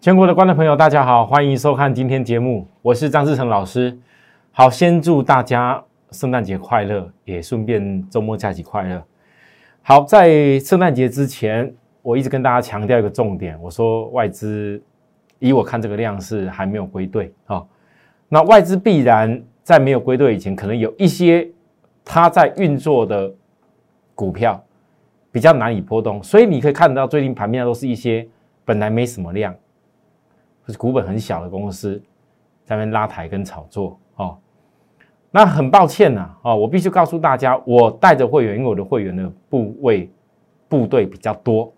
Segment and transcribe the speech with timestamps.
[0.00, 3.94] 全国的观众朋友，大家好，欢迎收看今天节目，我是张志成老师。
[4.50, 9.04] 好，先祝大家圣诞节快乐，也顺便周末假期快乐。
[9.82, 11.70] 好，在圣诞节之前，
[12.00, 14.82] 我一直跟大家强调一个重点，我说外资，
[15.38, 17.62] 以我看这个量是还没有归队啊。
[18.26, 21.46] 那外资必然在没有归队以前，可能有一些
[22.06, 23.30] 它在运作的
[24.14, 24.64] 股票
[25.30, 28.26] 比较难以波动，所以你可以看到最近盘面上都是一些
[28.64, 29.54] 本来没什么量。
[30.66, 32.00] 是股本很小的公司，
[32.64, 34.38] 在那边拉抬跟炒作哦。
[35.32, 40.10] 那很抱歉呐，哦，我必须告诉大家，我带着会员，因为我的会员的部位
[40.68, 41.72] 部队比较多。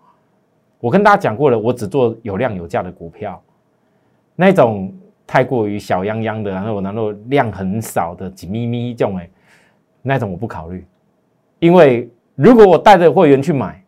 [0.81, 3.43] 我跟大家讲过了，我只做有量有价的股票，
[4.35, 4.93] 那种
[5.27, 9.31] 太过于小泱泱的，然后然后量很少的紧咪咪这种哎，
[10.03, 10.87] 那种我不考虑。
[11.59, 13.85] 因为如果我带着会员去买，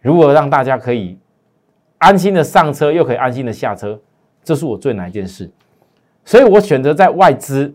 [0.00, 1.18] 如果让大家可以。
[2.00, 4.00] 安心的上车，又可以安心的下车，
[4.42, 5.50] 这是我最难一件事，
[6.24, 7.72] 所以我选择在外资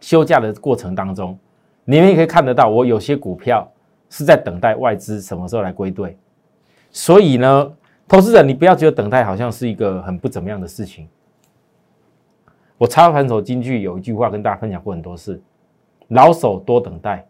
[0.00, 1.38] 休假的过程当中，
[1.84, 3.70] 你们也可以看得到，我有些股票
[4.08, 6.16] 是在等待外资什么时候来归队。
[6.90, 7.70] 所以呢，
[8.08, 11.06] 投资者你不要觉得等待好像是一个很不怎么样的事情。
[12.78, 15.38] 我操盘手金句有一句话跟大家分享过很多次：
[16.08, 17.26] 老手多等待，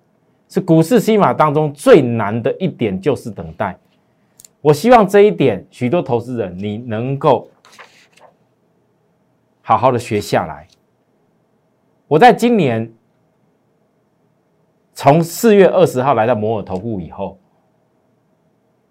[0.48, 3.76] 是股市西码当中最难的一点，就是等待。
[4.60, 7.48] 我希望这一点，许多投资人你能够
[9.62, 10.66] 好好的学下来。
[12.06, 12.92] 我在今年
[14.92, 17.38] 从四月二十号来到摩尔投顾以后，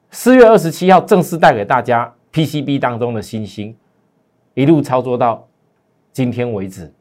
[0.10, 3.78] 四月二十七号正式带给大家 PCB 当中的新星，
[4.56, 5.48] 一路操作到
[6.12, 6.92] 今天为止，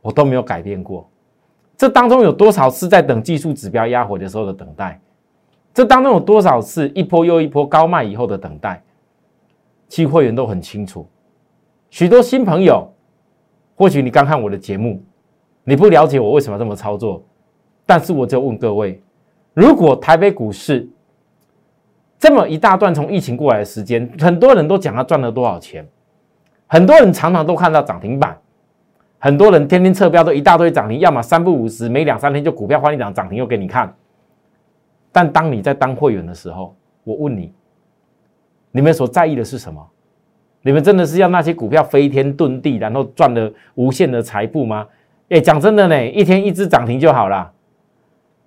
[0.00, 1.06] 我都没有改变过。
[1.76, 4.98] 这当中有多少次在等技术指标压回的时候的等待？
[5.74, 8.82] 这当中有多少次一波又一波高卖以后的等待？
[9.88, 11.06] 期会员都很清楚。
[11.90, 12.90] 许多新朋友，
[13.74, 15.02] 或许你刚看我的节目，
[15.64, 17.22] 你不了解我为什么这么操作。
[17.84, 19.02] 但是我就问各位：
[19.54, 20.88] 如果台北股市
[22.18, 25.86] 这么一大段从疫情过来的时间，很多人都讲他赚了多少钱，
[26.66, 28.38] 很多人常常都看到涨停板，
[29.18, 33.94] 很多人天天测标都一大堆涨停，要么三不五十，每两三天就股票换一档涨停又给你看。
[35.12, 36.74] 但当你在当会员的时候，
[37.04, 37.52] 我问你，
[38.70, 39.86] 你们所在意的是什么？
[40.62, 44.86] 你们真的是要那些股票飞天遁地，然后赚了无限的财富吗？
[45.28, 47.52] 哎，讲真的呢，一天一只涨停就好了。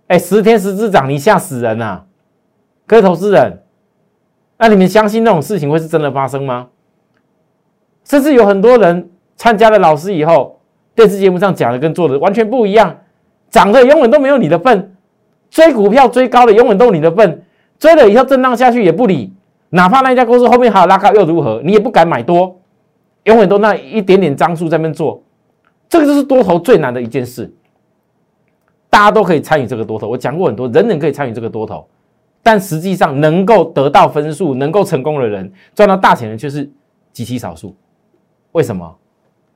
[0.08, 2.04] 哎，十天十只涨，停吓死人呐！
[2.88, 3.64] 各位投资人，
[4.58, 6.70] 那你们相信那种事情会是真的发生吗？
[8.04, 10.62] 甚至有很多人参加了老师以后，
[10.94, 12.96] 电视节目上讲的跟做的完全不一样，
[13.50, 14.95] 涨的永远都没有你的份。
[15.56, 17.42] 追股票追高的永远都是你的份，
[17.80, 19.34] 追了以后震荡下去也不理，
[19.70, 21.62] 哪怕那家公司后面还有拉高又如何？
[21.64, 22.60] 你也不敢买多，
[23.24, 25.24] 永远都那一点点张数在那边做，
[25.88, 27.50] 这个就是多头最难的一件事。
[28.90, 31.88] 大家都可以参与这个多头，我讲过很多，人人可以参与这个多头，
[32.44, 36.70] 但实际上能够得到分数、能够成功的人、赚到大钱的却是
[37.14, 37.74] 极其少数。
[38.52, 38.94] 为什么？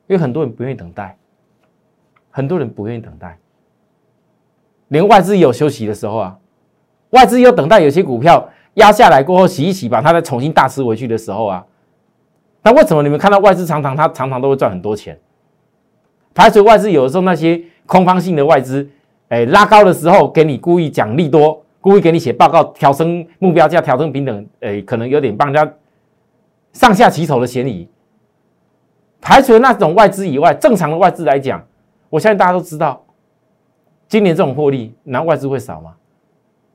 [0.08, 1.18] 因为很多人不愿意等待，
[2.32, 3.38] 很多人不愿意等待。
[4.90, 6.38] 连外资也有休息的时候啊，
[7.12, 11.66] 外资又等待有些股票压下来过后洗一洗，把它再重新大吃回去的时候啊，
[12.62, 15.18] 那为什么你们看到外资常常它常常都会赚很多钱？
[16.34, 18.88] 排除外资有的时候那些空方性的外资，
[19.30, 25.74] 哎拉高的时候给你故意奖励多，故意给你写报告调升目标价、调升平等，哎可能有点帮人家
[26.74, 27.88] 上下其手的嫌疑。
[29.22, 31.62] 排除了那种外资以外，正常的外资来讲，
[32.10, 33.04] 我相信大家都知道。
[34.10, 35.96] 今年这种获利，那外资会少吗？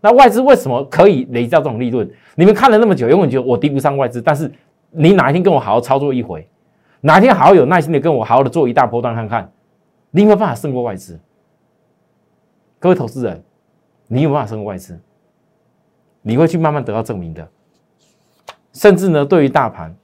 [0.01, 2.09] 那外资为什么可以累积到这种利润？
[2.37, 4.23] 你们看了那么久，永远觉得我敌不上外资。
[4.23, 4.51] 但是
[4.91, 6.47] 你哪一天跟我好好操作一回，
[7.01, 9.51] 哪一天好好有耐心的跟我好好的做一大波段看看，
[10.11, 11.19] 你有没有办法胜过外资？
[12.79, 13.43] 各位投资人，
[14.07, 15.01] 你有办法胜过外资？
[16.23, 17.49] 你会去慢慢得到证明的。
[18.73, 19.95] 甚至呢，对于大盘，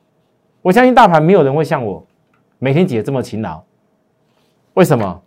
[0.63, 2.05] 我相信大盘没有人会像我
[2.59, 3.63] 每天姐这么勤劳。
[4.75, 5.23] 为什么？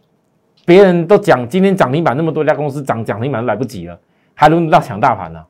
[0.66, 4.00] 别人都讲今天涨停板那么多家公司涨涨停板都来不及了，
[4.34, 5.46] 还轮得到抢大盘呢？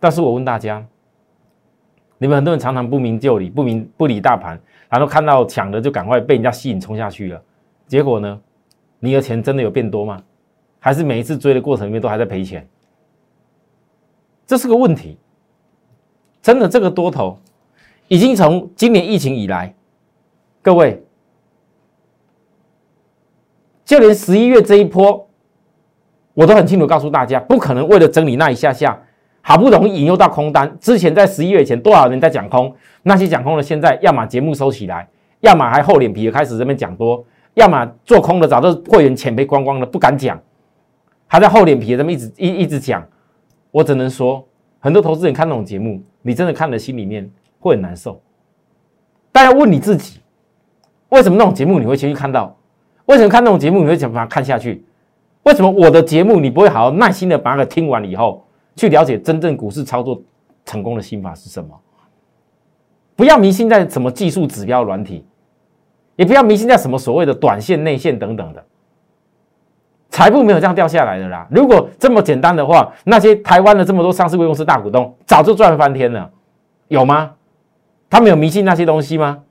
[0.00, 0.84] 但是我问大家，
[2.18, 4.58] 你们很多人常常不明就里，不明不理大盘，
[4.88, 7.42] 然后看到抢的就赶快被人家吸引冲下去了，
[7.86, 8.40] 结果呢，
[8.98, 10.22] 你的钱真的有变多吗？
[10.80, 12.66] 还是每一次追的过程里面都还在赔钱？
[14.46, 15.18] 这是个问题。
[16.40, 17.38] 真的，这个多头
[18.08, 19.74] 已经从今年疫情以来，
[20.62, 21.04] 各位。
[23.84, 25.28] 就连十一月这一波，
[26.34, 29.00] 我都很清楚告诉大家，不可能为了整理那一下下，
[29.40, 35.08] 好不容易引诱到空单，之前在十一月前多少人在讲空，那些讲空的现在要么节目收起来，
[35.40, 37.24] 要么还厚脸皮的开始这边讲多，
[37.54, 40.40] 要么做空的早就会员钱被光光了，不敢讲，
[41.26, 43.04] 还在厚脸皮这么一直一一直讲，
[43.72, 44.46] 我只能说，
[44.78, 48.22] 很多投资人看那种节目，你真的看了心里面会很难受。
[49.32, 50.20] 大家问你自己，
[51.08, 52.56] 为什么那种节目你会先去看到？
[53.06, 54.84] 为什么看那种节目你会想把它看下去？
[55.42, 58.46] 为什么我的节目你不会好好耐心的把它听完以后？
[58.74, 60.22] 去了解真正股市操作
[60.64, 61.78] 成功的心法是什么？
[63.14, 65.26] 不要迷信在什么技术指标软体，
[66.16, 68.64] 也不要迷信在什么所谓的短线、内线等等的。
[70.08, 71.46] 财富没有这样掉下来的啦。
[71.50, 76.30] 如果这么简单的话，那些台湾的这么多上市公司大股东早就赚翻天了，
[76.88, 77.32] 有吗？
[78.08, 79.42] 他们有迷信那些东西吗？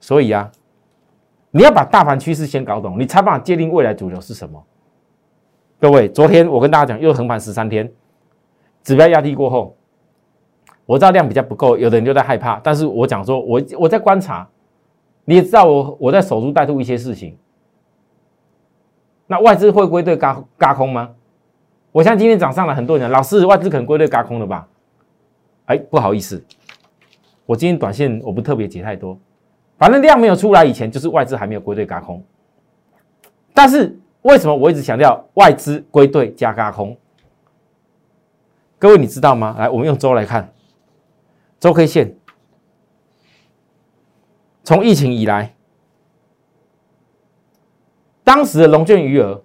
[0.00, 0.50] 所以啊，
[1.56, 4.62] 你要把大盘趋势先搞懂，你才办法界定未来主流是什么。
[5.80, 7.90] 各位，昨天我跟大家讲，又横盘十三天。
[8.82, 9.74] 指标压低过后，
[10.84, 12.60] 我知道量比较不够，有的人就在害怕。
[12.62, 14.46] 但是我讲说，我我在观察，
[15.24, 17.34] 你也知道我我在守株待兔一些事情。
[19.26, 21.14] 那外资会归队嘎嘎空吗？
[21.90, 24.68] 我像今天涨上了很多人，老师外资可能归队嘎空了吧？
[25.64, 26.44] 哎，不好意思，
[27.46, 29.18] 我今天短线我不特别解太多，
[29.78, 32.24] 反正量没有出来以前，就是外资还没有归队嘎空。
[33.52, 36.96] 但是为什么我一直强调外资归队加加空？
[38.78, 39.56] 各位，你知道吗？
[39.58, 40.52] 来，我们用周来看，
[41.58, 42.14] 周 K 线，
[44.62, 45.54] 从疫情以来，
[48.22, 49.42] 当时的龙券余额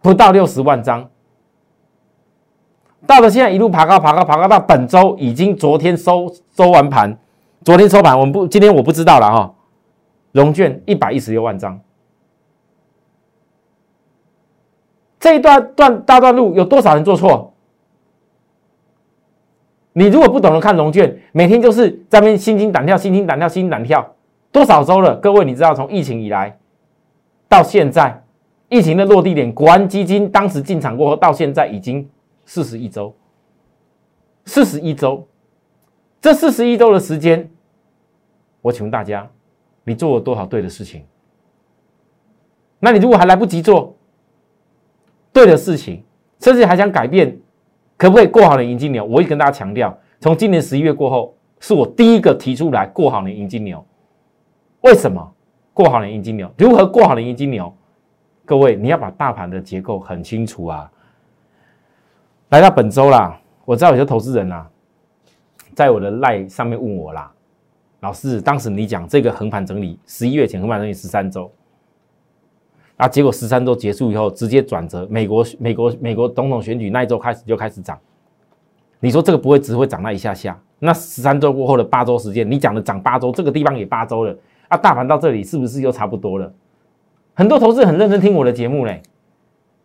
[0.00, 1.10] 不到六十万张，
[3.04, 7.18] 到了现在一路爬高，爬高，爬高，到本周已经昨天收收完盘，
[7.66, 9.52] 昨天收盘，我们不今天我不知道了哈。
[10.30, 11.80] 龙券一百一十六万张，
[15.18, 17.52] 这一段段大段路有多少人做错？
[19.94, 24.14] 你如果不懂得看龙卷，每天就是在那边心惊胆跳、心惊胆跳、心惊胆跳，
[24.52, 25.16] 多少周了？
[25.16, 26.56] 各位，你知道从疫情以来
[27.48, 28.22] 到现在，
[28.68, 32.08] 疫情的落地点，国安基金当时进场过后，到现在已经
[32.44, 33.12] 四十一周，
[34.44, 35.26] 四十一周，
[36.20, 37.50] 这四十一周的时间，
[38.66, 39.24] 我请问大家，
[39.84, 41.04] 你做了多少对的事情？
[42.80, 43.96] 那你如果还来不及做
[45.32, 46.02] 对的事情，
[46.40, 47.38] 甚至还想改变？
[47.96, 49.04] 可不可以过好年迎金牛？
[49.04, 53.86] 我也跟大家强调，从今年十一月过后，是我第一个提出来过好年迎金牛。
[54.80, 55.32] 为什么
[55.72, 56.50] 过好年迎金牛？
[56.58, 57.72] 如何过好年迎金牛？
[58.44, 60.90] 各位，你要把大盘的结构很清楚啊。
[62.48, 64.68] 来到本周啦，我知道有些投资人啊，
[65.72, 67.32] 在我的赖上面问我啦，
[68.00, 71.50] 老师，当时你讲这个横盘整理，十一月前横盘整理十三周。
[72.96, 73.06] 啊！
[73.06, 75.06] 结果十三周结束以后，直接转折。
[75.10, 77.98] 美国、美国、美国总统选举那一周开始就开始涨。
[79.00, 80.58] 你说这个不会只会涨那一下下？
[80.78, 84.34] 那十三周过后的八周时间，你讲的涨八周，这个地方也八周了
[84.68, 84.76] 啊！
[84.76, 86.52] 大盘到这里是不是又差不多了？
[87.34, 89.02] 很多投资很认真听我的节目嘞。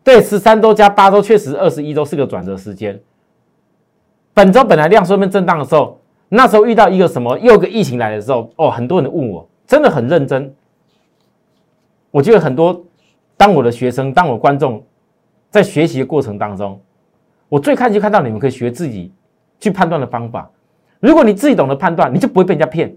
[0.04, 2.98] 对，十三周加八周，确实二十一周是个转折时间。
[4.34, 6.01] 本周本来量缩面震荡的时候，
[6.34, 10.54] 那时候遇到一个什么又一个疫情来的时候，哦，很多人问我，真的很认真。
[12.10, 12.82] 我觉得很多。
[13.36, 14.82] 当我的学生，当我观众，
[15.50, 16.80] 在学习的过程当中，
[17.50, 19.12] 我最看就看到你们可以学自己
[19.60, 20.50] 去判断的方法。
[21.02, 22.96] 如果你自己懂得判断，你就不会被人家骗。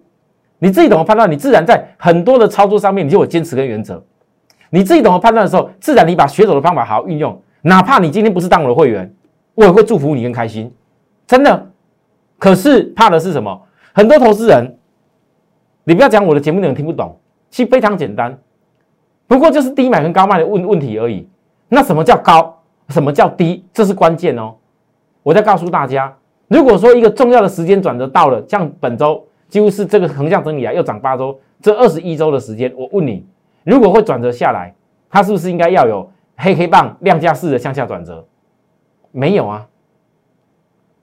[0.60, 4.00] 你自己懂得判断，你自然在很多的操作上面，你就有坚持跟原则。
[4.70, 7.36] 你自己懂得判断的时候，自然你把学走的方法好好运用。
[7.62, 9.12] 哪怕你今天不是当我的会员，
[9.56, 10.72] 我也会祝福你更开心。
[11.26, 11.70] 真的。
[12.44, 13.58] 可是怕的是什么？
[13.94, 14.76] 很多投资人，
[15.84, 18.38] 你不要讲我的节目内容听不懂，其实非常简单。
[19.26, 21.26] 不过就是低买跟高卖的问问题而已。
[21.70, 22.62] 那什么叫高？
[22.90, 23.64] 什么叫低？
[23.72, 24.56] 这是关键哦。
[25.22, 26.14] 我再告诉大家，
[26.48, 33.24] 如果说一个重要的时间转折到了，像本周几乎是这个横向整理啊，又涨八周，这二十一周的时间，我问你，
[33.64, 34.74] 如果会转折下来，
[35.08, 38.22] 它是不是应该要有黑黑棒量价式的向下转折？
[39.12, 39.66] 没有啊。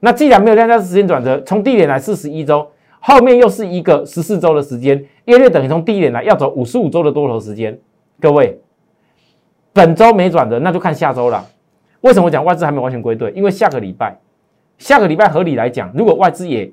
[0.02, 7.80] 那既然没有量价时间转折，从低点来四十一周，后面又是一个十四周的时间，约略等于从低点来要走五十五周的多头时间。
[8.20, 8.60] 各位，
[9.72, 11.46] 本周没转折，那就看下周了。
[12.02, 13.32] 为什么讲外资还没完全归队？
[13.36, 14.20] 因为下个礼拜，
[14.80, 16.72] 下个礼拜合理来讲，如果外资也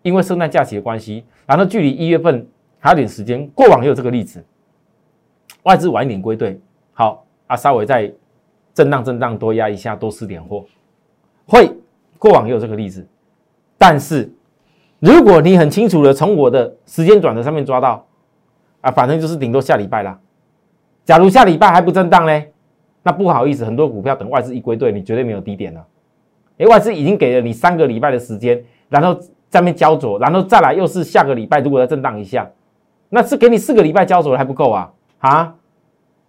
[0.00, 2.46] 因为圣诞假期的关系，然后距离一月份
[2.78, 4.42] 还有点时间，过往也有这个例子，
[5.64, 6.58] 外资晚一点归队，
[6.94, 8.10] 好啊，稍微再
[8.72, 10.64] 震荡震荡，多压一下，多吃点货，
[11.46, 11.70] 会
[12.20, 13.04] 过往也有这个例子。
[13.76, 14.32] 但是
[15.00, 18.06] 如果你很清楚的从我的时间转折上面抓到，
[18.82, 20.16] 啊，反正就是顶多下礼拜啦。
[21.04, 22.44] 假如下礼拜还不震荡呢？
[23.02, 25.84] 那不好意思，很多股票等外资一归队，你绝对没有低点了，
[26.58, 32.48] 哎，外资已经给了你三个礼拜的时间，然后在面焦灼，然后再来又是下个礼拜，如果再震荡一下，
[33.08, 34.92] 那是给你四个礼拜焦灼还不够啊？
[35.20, 35.54] 啊？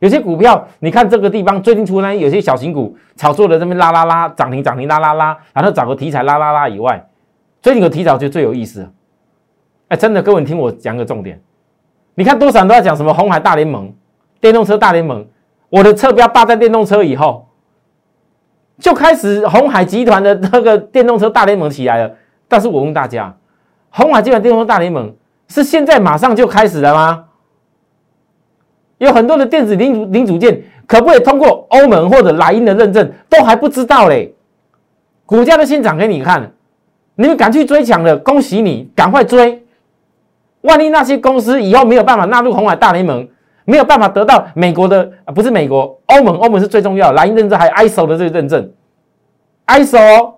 [0.01, 7.05] 有些股票，你看这个地方最近出来有些小型股炒作的这边拉拉拉涨停涨停拉拉拉，然后找个题材拉拉拉以外，
[7.61, 8.91] 最近有题材就最有意思。
[9.89, 11.39] 哎，真的，各位你听我讲个重点，
[12.15, 13.93] 你看多少人都在讲什么红海大联盟、
[14.39, 15.23] 电动车大联盟，
[15.69, 17.49] 我的车标霸占电动车以后，
[18.79, 22.11] 就开始红海集团的那个电动车大联盟起来了。
[22.47, 23.37] 但是我问大家，
[23.91, 25.13] 红海集团电动车大联盟
[25.47, 27.25] 是现在马上就开始了吗？
[29.01, 34.31] 有很多的电子零组零组件可不可以通过欧盟或者莱茵的认证，都还不知道嘞。
[35.25, 36.51] 股价都先涨给你看，
[37.15, 39.65] 你们敢去追抢的，恭喜你，赶快追。
[40.61, 43.27] 万一那些公司以后没有办法纳入红海大联盟，
[43.65, 48.71] 没有办法得到美国的啊，不是美国，欧盟，欧盟是最重要，莱茵认证还有 ISO 的这个认证
[49.65, 50.33] ，ISO，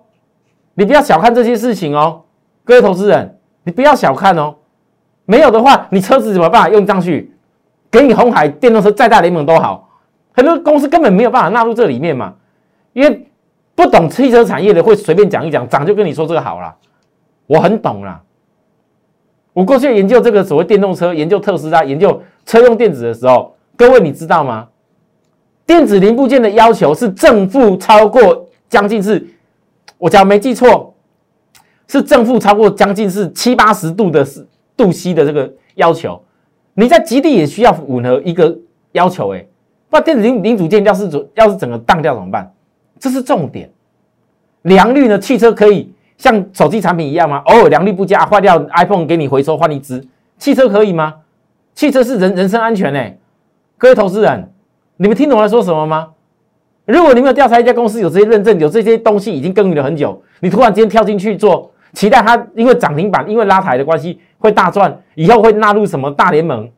[0.72, 2.22] 你不要小看这些事情哦，
[2.64, 4.54] 各位投资人，你不要小看哦，
[5.26, 7.33] 没有的话，你车子怎么办用上去？
[7.94, 9.88] 给你红海电动车再大联盟都好，
[10.32, 12.34] 很多公司根本没有办法纳入这里面嘛，
[12.92, 13.28] 因为
[13.76, 16.74] 不懂汽车产业的会随便讲一讲，涨就跟你说这个好了，
[17.46, 18.20] 我很懂啦。
[19.52, 24.66] 我过去研究这个所谓电动车，研究特斯拉，研究车用电子的时候，各位你知道吗？
[25.64, 29.24] 电子零部件的要求是正负超过将近是，
[29.98, 30.92] 我假如没记错，
[31.86, 34.26] 是正负超过将近是七八十度的
[34.76, 36.20] 度 C 的这个要求。
[36.74, 38.56] 你在极地也需要吻合一个
[38.92, 39.44] 要求，哎，
[39.88, 42.52] 不然电子零零组件要是要是整个当掉怎么办？
[42.98, 43.70] 这是重点。
[44.62, 45.18] 良率呢？
[45.18, 47.42] 汽车可以像手机产品一样吗？
[47.46, 50.06] 偶尔良率不佳，坏掉 iPhone 给你回收换一支。
[50.38, 51.14] 汽车可以吗？
[51.74, 53.18] 汽车是人人身安全哎，
[53.76, 54.50] 各位投资人，
[54.96, 56.10] 你们听懂我在说什么吗？
[56.86, 61.70] 如果你没有调查一家公司有这些认证，有这些东西已经耕耘了很久，你突然间跳进去做。
[61.92, 66.70] 期待它因为涨停板，因为拉抬的关系会大赚，以后会纳入什么大联盟？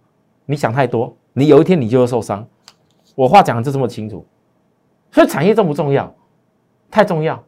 [0.46, 2.46] 你想太多，你有一天你就会受伤。
[3.14, 4.26] 我话讲的就这么清楚，
[5.10, 6.14] 所以产业重不重要？
[6.90, 7.42] 太重要。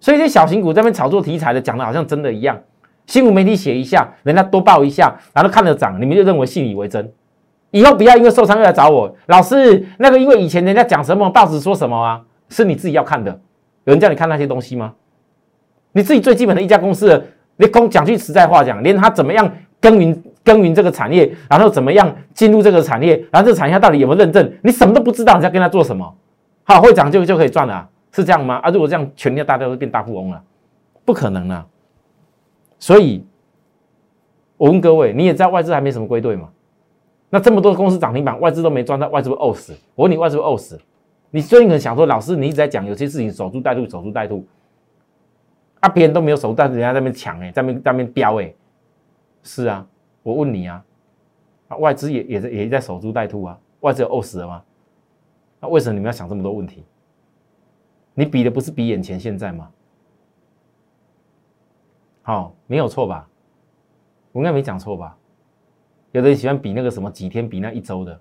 [0.00, 2.60] 所以这些小型股这边炒作题材的，讲的好像真的一样，
[3.06, 7.12] 新闻媒体写一下，人家多报一下，然后看着涨，你们就认为信以为真。
[7.70, 12.20] 以后不要因为受伤又来找我，老师那个因为以前人家讲什么，报纸说什么啊？
[12.48, 13.30] 是你自己要看的，
[13.84, 14.92] 有人叫你看那些东西吗？
[15.92, 17.22] 你自己最基本的一家公司，
[17.56, 19.50] 你公讲句实在话讲，连他怎么样
[19.82, 26.14] 耕耘耕耘这个产业，然后怎么样进入这个产业，然后这个产业到底有没有认证，你什么都不知道，你在跟他做什么？
[26.62, 28.54] 好，会涨就就可以赚了，是这样吗？
[28.62, 30.40] 啊，如果这样，全天大家都变大富翁了，
[31.04, 31.66] 不可能啊！
[32.78, 33.26] 所以，
[34.56, 36.48] 我问各位，你也知道外资还没什么归队嘛？
[37.30, 39.72] 那这么多公司涨停板，外资都没赚到，外资会饿死？
[39.96, 40.78] 我问你，外资会呕死？
[41.30, 44.46] 你最近可能想说，老师，你一直在讲有些事情守株待兔，守株待兔。
[45.80, 48.54] 啊，别人都没有守，但是人家在那边抢哎，在那边在那边飙哎，
[49.42, 49.86] 是啊，
[50.22, 50.84] 我问你啊，
[51.68, 54.64] 啊，外资也也在也在守株待兔啊，外资有饿死了吗？
[55.60, 56.84] 那为什么你们要想这么多问题？
[58.14, 59.70] 你比的不是比眼前现在吗？
[62.22, 63.28] 好，没有错吧？
[64.32, 65.16] 我应该没讲错吧？
[66.12, 68.20] 有的人喜欢比那个什么几天比那一周的，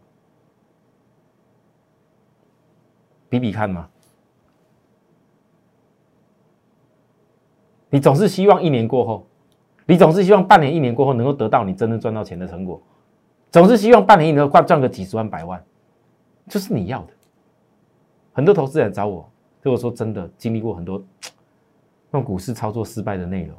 [3.28, 3.90] 比比看嘛。
[7.90, 9.28] 你总是希望一年过后，
[9.92, 12.82] 你总是希望半年、一年过后能够得到你真正赚到钱的成果，
[13.50, 15.62] 总是希望半年、一年后赚个几十万、百万，
[16.48, 17.08] 这是你要的。
[18.32, 19.30] 很多投资人找我，
[19.62, 21.04] 对我说：“真的，经历过很多
[22.14, 23.58] 用股市操作失败的内容，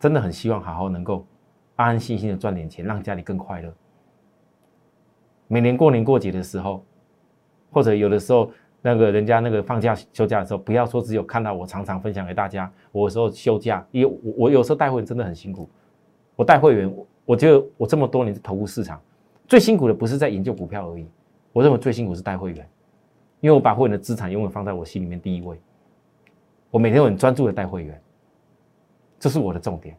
[0.00, 1.24] 真的很希望好好能够
[1.76, 3.72] 安安心心的赚点钱，让家里更快乐。
[5.46, 6.84] 每年过年过节的时候，
[7.70, 8.50] 或者有的时候。”
[8.84, 12.70] 那个人家那个放假休假的时候，不要说只有看到我常常分享给大家。
[12.90, 15.70] 我有时候休假，因为我我有时候带会员真的很辛苦。
[16.34, 16.92] 我带会员，
[17.24, 19.00] 我觉得我这么多年的投入市场，
[19.46, 21.06] 最辛苦的不是在研究股票而已。
[21.52, 22.68] 我认为最辛苦是带会员，
[23.40, 25.56] 因为我把会员的资产永远放在我心里面第一位。
[26.70, 28.02] 我每天很专注的带会员，
[29.20, 29.94] 这是我的重点。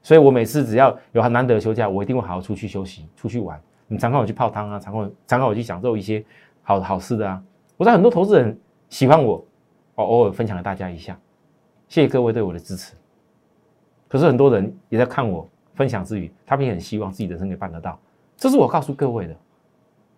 [0.00, 3.60] 所以我每次只要有很难得休假，我一定会好好出去休息、出去玩。
[3.88, 6.24] 你常看我去泡汤啊，常看常看我去享受一些。
[6.68, 7.40] 好好事的啊！
[7.76, 8.58] 我知道很多投资人
[8.88, 9.44] 喜欢我，
[9.94, 11.16] 我偶尔分享给大家一下，
[11.86, 12.92] 谢谢各位对我的支持。
[14.08, 17.96] 可是很多人也在看我分享之余，他们也很希望自己人生可以办得到。
[18.36, 19.36] 这是我告诉各位的。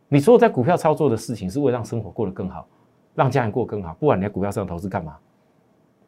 [0.09, 2.67] 你所有在股票操作的事情，是为了让生活过得更好，
[3.15, 3.93] 让家人过得更好。
[4.01, 5.19] 不管你在股票上投资干嘛，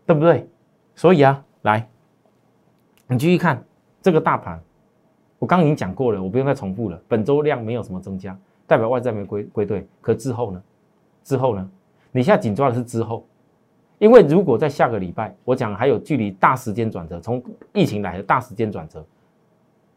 [0.07, 0.49] 对不对？
[0.95, 1.87] 所以啊，来，
[3.09, 3.63] 你继续看
[4.01, 4.59] 这个大盘。
[5.39, 6.99] 我刚刚已经讲过了，我不用再重复了。
[7.09, 8.39] 本周量没有什么增加。
[8.71, 10.63] 代表外债没归归队，可之后呢？
[11.25, 11.71] 之后呢？
[12.13, 13.27] 你现在紧抓的是之后，
[13.99, 19.05] 因为如果在下个礼拜，我讲还有距离大时间转折，从疫情来的大时间转折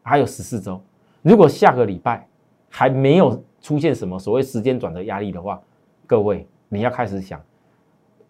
[0.02, 0.80] 还有十四周，
[1.22, 2.26] 如果下个礼拜
[2.68, 5.62] 还没有出现什么所谓时间转折压力的话，
[6.04, 7.40] 各位你要开始想，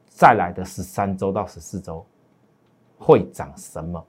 [0.09, 2.05] 再来的十三周到十四周
[2.99, 4.07] 会涨什么？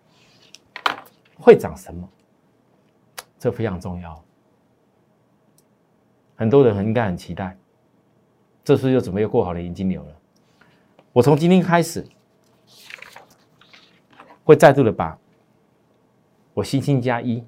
[1.39, 2.09] 会涨什么？
[3.39, 4.24] 这非常重要。
[6.35, 7.57] 很多人很应该很期待，
[8.63, 10.09] 这次又准备又过好了银金流了。
[11.13, 12.05] 我从今天开始，
[14.43, 15.17] 会再度的把
[16.53, 17.41] 我星星加一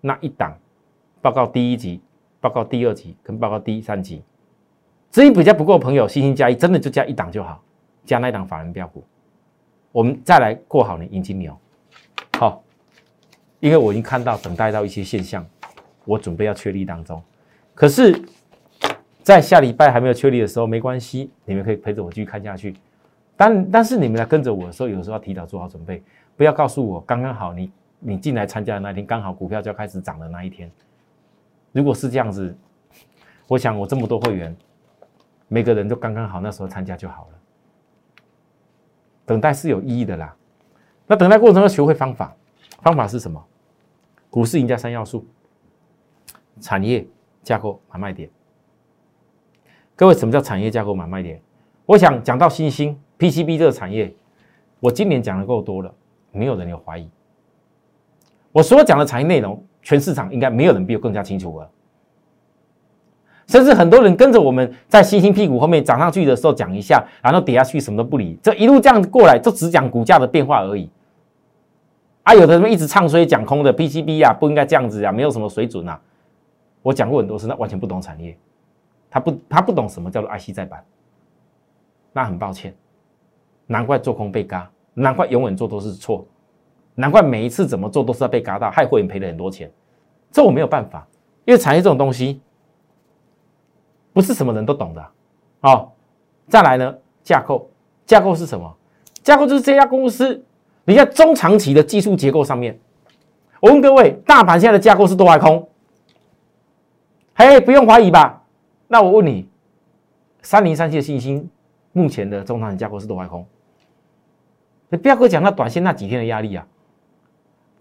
[0.00, 0.58] 那一档
[1.22, 2.00] 报告第一集、
[2.40, 4.22] 报告第二集跟报告第三集，
[5.10, 7.62] 至于比较不够朋友，星星加一真的就加一档就好，
[8.04, 9.04] 加那一档法人标股，
[9.92, 11.56] 我们再来过好的银金流。
[12.36, 12.64] 好，
[13.60, 15.46] 因为我已经看到等待到一些现象，
[16.04, 17.22] 我准备要确立当中。
[17.74, 18.22] 可是，
[19.22, 22.76] 在下礼拜还没有确立的时候，没关系，你们可以陪着我继续看下去。
[23.36, 26.02] 但但是你们来跟着我的时候，有时候要提早做好准备，
[26.36, 30.70] 不要告诉我刚刚好你你进来参加的那天，刚好股票就要开始涨的那一天。
[31.72, 32.56] 如果是这样子，
[33.48, 34.56] 我想我这么多会员，
[35.48, 37.38] 每个人都刚刚好那时候参加就好了。
[39.26, 40.36] 等待是有意义的啦。
[41.06, 42.36] 那等待过程中要学会方法，
[42.82, 43.44] 方法是什么？
[44.30, 45.26] 股市赢家三要素：
[46.60, 47.04] 产业
[47.44, 48.28] 架构、买卖点。
[49.94, 51.40] 各位，什么叫产业架构、买卖点？
[51.86, 52.98] 我想讲到新兴。
[53.16, 54.12] PCB 这个产业，
[54.80, 55.94] 我今年讲的够多了，
[56.32, 57.08] 没有人有怀疑。
[58.50, 61.70] 我所讲的产业内容，全市场应该没有人比我更加清楚了。
[63.46, 70.90] 甚至很多人跟着我们在新兴屁股后面涨上去的时候讲一下，然后跌下去什么都不理，这一路这样过来，就只讲股价的变化而已。
[72.24, 75.98] 啊，有的人一直唱衰讲空的 PCB 呀，不应该这样子呀，没有什么水准啊。
[76.84, 78.36] 我讲过很多次，那完全不懂产业，
[79.08, 80.84] 他不他不懂什么叫做 IC 再版，
[82.12, 82.76] 那很抱歉。
[83.66, 86.26] 难怪做空被嘎，难怪永远做都是错，
[86.94, 89.72] 难怪每一次怎么做都是要被嘎到，害会员赔了很多钱。
[90.30, 91.08] 这我没有办法，
[91.46, 92.42] 因为产业这种东西
[94.12, 95.06] 不是什么人都懂的。
[95.62, 95.90] 哦，
[96.48, 97.70] 再来呢，架构，
[98.04, 98.76] 架构是什么？
[99.22, 100.44] 架构就是这家公司
[100.84, 102.78] 你在中长期的技术结构上面。
[103.60, 105.66] 我问各位，大盘现在的架构是多还空？
[107.34, 108.42] 嘿，不用怀疑吧？
[108.88, 109.48] 那我问你，
[110.42, 111.50] 三零三七的信心
[111.92, 113.44] 目前的中长期架构是多还空？
[114.88, 116.66] 你不要跟我讲那短线那几天的压力啊！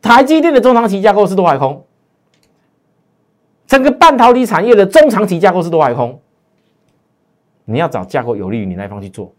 [0.02, 1.86] 台积电的中长期架构是多还空？
[3.68, 6.20] 整个半导体产业的中长期架构是多还空？
[7.66, 9.32] 你要找架构有利于你那一方去做，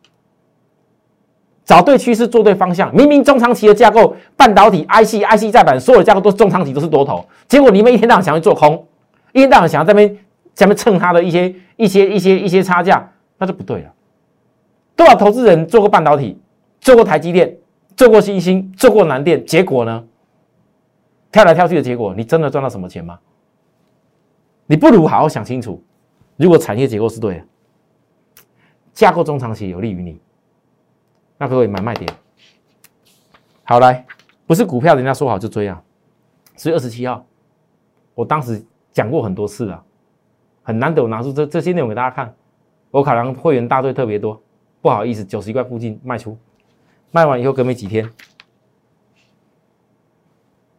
[1.65, 2.95] 找对趋势，做对方向。
[2.95, 8.87] 明明中长期的架构，半导体 IC、IC 再版，所有的架构都是中长期都是多头，结果你们一天到晚想要做空，
[9.35, 10.17] 一天到晚想要在边
[10.55, 13.93] 在边蹭它的一些一些一些一些差价，那就不对了。
[14.97, 16.41] 多少投资人做过半导体？
[16.81, 17.57] 做过台积电，
[17.97, 20.05] 做过新兴，做过南电，结果呢？
[21.33, 23.19] 跳来跳去的结果，你真的赚到什么钱吗？
[24.67, 25.83] 你不如好好想清楚。
[26.37, 27.45] 如果产业结构是对的，
[28.93, 30.21] 架构中长期有利于你，
[31.39, 32.09] 那各位买卖点。
[33.65, 34.07] 好来，
[34.47, 35.83] 不是股票，人家说好就追啊。
[36.57, 37.27] 十月二十七号，
[38.15, 39.85] 我当时讲过很多次了，
[40.63, 42.35] 很难得我拿出这这些内容给大家看。
[42.91, 44.41] 我考量会员大队特别多，
[44.81, 46.39] 不好意思，九十一块附近卖出。
[47.11, 48.09] 卖完以后，隔没几天，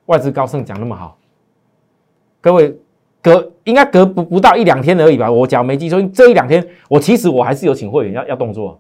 [0.06, 1.18] 外资高盛讲那么好，
[2.40, 2.78] 各位
[3.22, 5.30] 隔应该隔不不到一两天而已吧？
[5.30, 8.80] 我讲没记错，这一两天我其实我还是有请会员要要动作，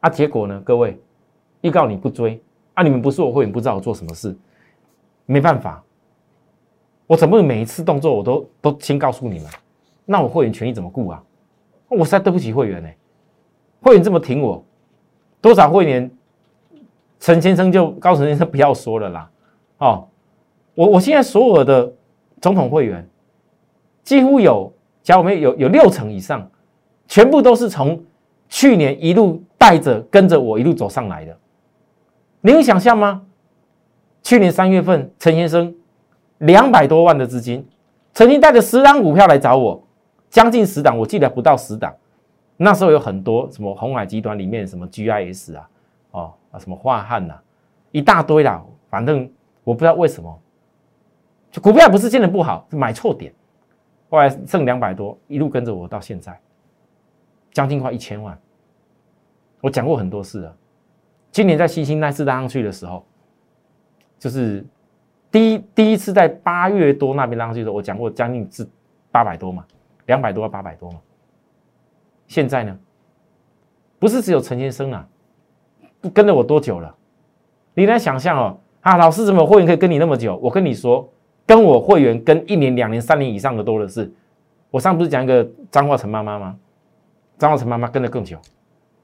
[0.00, 0.60] 啊，结果呢？
[0.64, 1.00] 各位
[1.60, 2.42] 预告你不追
[2.74, 2.82] 啊？
[2.82, 4.36] 你们不是我会员，不知道我做什么事，
[5.26, 5.84] 没办法，
[7.06, 9.48] 我怎么每一次动作我都都先告诉你们？
[10.04, 11.22] 那我会员权益怎么顾啊？
[11.88, 12.88] 我实在对不起会员呢，
[13.82, 14.64] 会员这么挺我。
[15.40, 16.10] 多少会员？
[17.20, 19.30] 陈先生就高陈先生不要说了啦。
[19.78, 20.08] 哦，
[20.74, 21.90] 我我现在所有的
[22.40, 23.06] 总统会员，
[24.02, 26.46] 几乎有，假如我们有有六成以上，
[27.06, 28.02] 全部都是从
[28.48, 31.38] 去年一路带着跟着我一路走上来的。
[32.42, 33.22] 你能想象吗？
[34.22, 35.74] 去年三月份，陈先生
[36.38, 37.66] 两百多万的资金，
[38.12, 39.82] 曾经带着十档股票来找我，
[40.28, 41.94] 将近十档，我记得不到十档。
[42.56, 45.68] 那时候有很多什么红海集团里面什么 GIS 啊，
[46.12, 47.34] 哦啊什么华汉呐，
[47.90, 48.64] 一大堆啦。
[48.88, 49.28] 反正
[49.64, 50.40] 我不知道为什么，
[51.50, 53.32] 就股票不是见得不好，是买错点。
[54.08, 56.38] 后来剩两百多，一路跟着我到现在，
[57.50, 58.38] 将近快一千万。
[59.60, 60.56] 我讲过很多次了。
[61.32, 63.04] 今年在新兴那次拉上去的时候，
[64.20, 64.64] 就是
[65.34, 68.64] 第一第一次在八月多那边拉上去的时候，我讲过将近是
[69.10, 69.64] 八百多嘛，
[70.06, 71.00] 两百多到八百多嘛。
[72.28, 72.78] 现在呢，
[73.98, 75.08] 不是只有陈先生啊，
[76.14, 76.94] 跟了我多久了？
[77.74, 80.36] 你来想象哦，啊，老师怎么会员可以跟你那么久？
[80.36, 81.12] 我跟你说，
[81.44, 84.08] 跟我会员跟一年、两年、三年以上的多的是。
[84.70, 86.56] 我上不是讲一个张化成妈妈吗？
[87.38, 88.38] 张化成妈妈跟的更久，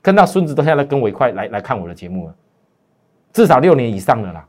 [0.00, 2.34] 跟到孙子都下来跟我一块来来看我的节目了，
[3.32, 4.46] 至少六年以上的啦。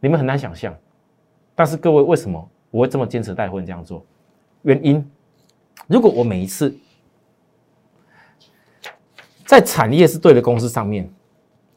[0.00, 0.74] 你们很难想象，
[1.54, 4.04] 但是各位为什么我会这么坚持带会员这样做？
[4.62, 5.10] 原因，
[5.86, 6.74] 如果我每一次
[9.44, 11.10] 在产业是对的公司上面，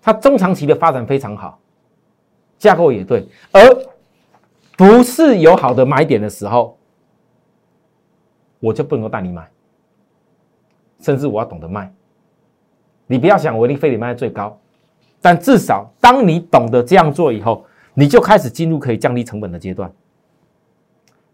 [0.02, 1.60] 它中长期的发展非常好，
[2.58, 3.62] 架构也对，而
[4.78, 6.78] 不是有好的买点的时候。
[8.62, 9.48] 我就不能够带你买，
[11.02, 11.94] 甚至我要懂得卖。
[13.06, 14.58] 你不要想我一定非得卖最高，
[15.22, 17.64] 但至少当你懂得这样做以后，
[17.96, 19.92] 你就开始进入可以降低成本的阶段。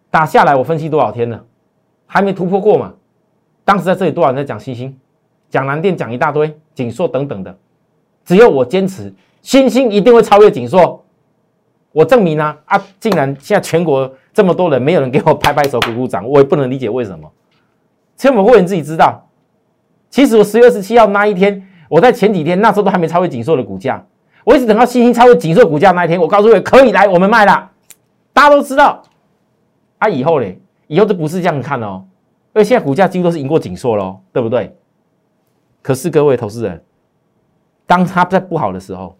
[0.09, 1.43] 打下来我分析多少天了，
[2.07, 2.93] 还没突破过嘛？
[3.65, 4.97] 当时在这里多少人在讲星星，
[5.49, 7.57] 讲蓝电，讲一大堆锦硕等等的，
[8.23, 11.03] 只有我坚持，星星一定会超越锦硕。
[11.93, 12.81] 我证明啊啊！
[13.01, 17.29] 竟然现在全国这么多人，没有人给我拍拍手、鼓鼓掌，我也不能理解为什么。
[18.15, 19.27] 千本会员自己知道。
[20.09, 24.05] 其实我十月二十七号那一天，我在前几天那时候都还没超越锦硕的股价，
[24.43, 27.71] 我一直等到星星超越锦硕股价那一天，我告诉各位可以来，我们卖了。
[28.33, 29.01] 大家都知道。
[29.99, 32.03] 啊，以后嘞，以后都不是这样看哦，
[32.53, 34.75] 因为现在股价几乎都是赢过锦硕喽，对不对？
[35.81, 36.83] 可是各位投资人，
[37.85, 39.15] 当他在不好的时候，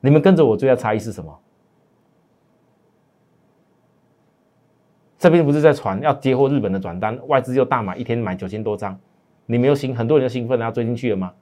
[0.00, 1.38] 你们跟着我最大差异是什么？
[5.18, 8.98] 这边不是在传要接获日本的转单，外资又大买，一天买九千多张，
[9.46, 11.32] 你没有兴，很多人就兴奋了，要追进去了吗？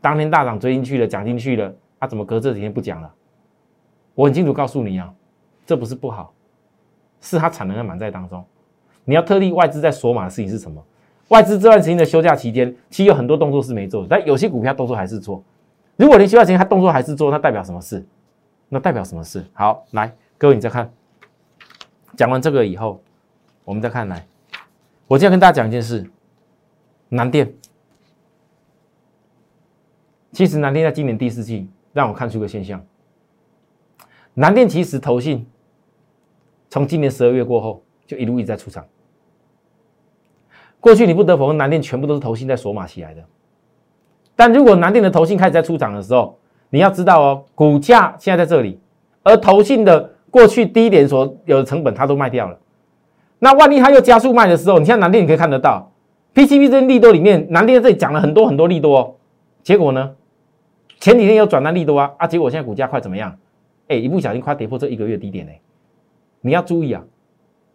[0.00, 3.10] 当天大涨追进去了，涨进去了，他怎么隔这几天不讲了？
[4.14, 5.10] 我很清楚告诉你啊，
[5.64, 6.34] 这不是不好，
[7.18, 8.44] 是它产能在满载当中。
[9.06, 10.84] 你要特地外资在索马的事情是什么？
[11.28, 15.42] 外资这段时间的休假期间，其实有很多动作是没做，但有些股票动作还是做。
[15.96, 18.06] 如果连休假期间他动作还是做，那代表什么事？
[18.68, 19.42] 那代表什么事？
[19.54, 20.92] 好，来，各位你再看。
[22.18, 23.00] 讲完这个以后，
[23.64, 24.26] 我们再看来。
[25.06, 26.06] 我今天跟大家讲一件事：
[27.08, 27.50] 南电。
[30.32, 32.84] 其实南电在今年第四季让我看出个现象。
[34.34, 35.46] 南电其实投信
[36.68, 38.84] 从今年十二月过后就一路一直在出场。
[40.78, 43.24] 过去你不得否认，南电全部都是投信在索马起来的。
[44.36, 48.78] 但如果南电的投信开始在出场的时候，你要知道哦，股价现在在这里，
[49.22, 50.10] 而投信的。
[50.34, 52.58] 过去低点所有的成本，它都卖掉了。
[53.38, 55.92] 那万一它又加速卖的时候，你像南电你可以看得到
[56.34, 59.14] ，PCB 这利多里面，南电在这里讲了很多很多利多，哦，
[59.62, 60.16] 结果呢，
[61.00, 63.36] 前几天有转单利多啊啊，结果现在股价快怎么样？
[63.88, 65.60] 哎，一不小心快跌破这一个月低点嘞。
[66.40, 67.04] 你要注意啊，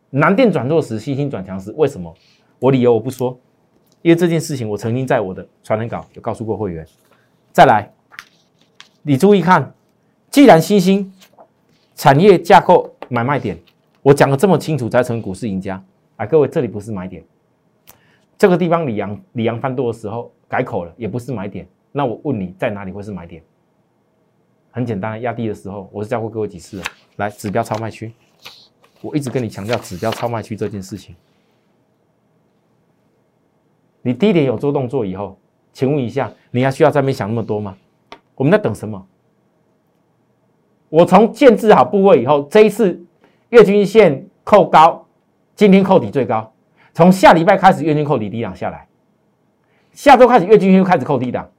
[0.10, 2.14] 南电转弱时，新兴转强时，为什么？
[2.60, 3.40] 我理由我不说，
[4.02, 6.86] 因为这件事情我曾经在我的传人稿有告诉过会员。
[7.52, 7.92] 再来，
[9.02, 9.74] 你注意看，
[10.30, 11.12] 既然新兴。
[11.96, 13.60] 产业架构买卖点，
[14.02, 15.84] 我讲的这么清楚才成股市赢家。
[16.16, 17.22] 哎，各位，这里不是买点，
[18.38, 21.68] 这个地方李阳李阳翻多的时候改口了，也不是买点。
[21.92, 23.44] 那我问你在哪里会是买点？
[24.72, 26.84] 很简单，压低的时候，我是教过各位几次了。
[27.16, 28.14] 来，指标超卖区，
[29.02, 31.16] 我一直跟你强调指标超卖区这件事情。
[34.02, 35.38] 你低点有做动作以后，
[35.74, 37.76] 请问一下，你还需要在那边想那么多吗？
[38.36, 39.06] 我们在等什么？
[40.90, 43.04] 我从建制好部位以后，这一次
[43.50, 45.06] 月均线扣高，
[45.56, 46.54] 今天扣底最高。
[46.94, 48.88] 从下礼拜开始，月均扣底低档下来，
[49.92, 51.50] 下周开始月均线又开始扣低档。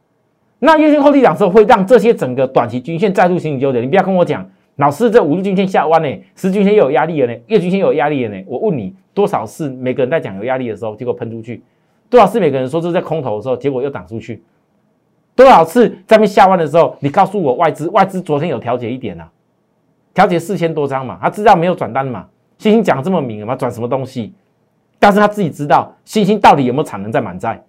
[0.60, 3.80] 那月均扣低档之后，会让这些整个短期均线再度形成纠结。
[3.80, 8.44] 你不要跟我讲，老师这五日均线下弯呢，十均线又有压力了呢，月均线又有压力了呢。
[8.46, 11.62] 我问你，多少次每个人在讲有压力的时候，结果喷出去？
[12.08, 14.42] 多少次每个人说这是在空头的时候，结果又挡出去？
[15.34, 19.24] 多少次在那下弯的时候，你告诉我外资外资昨天有调节一点呐？
[20.12, 22.26] 调节四千多张嘛，他知道没有转单嘛？
[22.58, 24.34] 星星讲这么明嘛，转什么东西？
[24.98, 27.62] 但是他自己知道星星到底有没有产能在满载？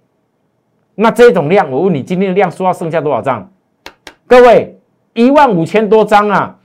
[1.02, 3.52] 那这种量，我问你，今天的量说要剩下多少张？
[4.28, 4.80] 各位，
[5.14, 6.60] 一万五千多张啊！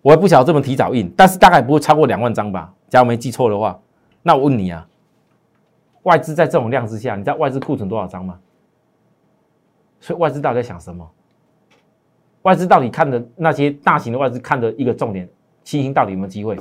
[0.00, 2.74] 我也不晓得这么提早印，但是大概不会超过两万张吧？
[2.88, 3.80] 假如没记错的话，
[4.24, 4.88] 那我问你啊。
[6.02, 8.40] 外资在这种量之下，你知道外资库存多少张吗？
[10.00, 11.08] 所以外资到底在想什么？
[12.42, 15.28] 外资到底看的那些大型的外资看的一个重点，
[15.62, 16.58] 新兴到底有没有机会？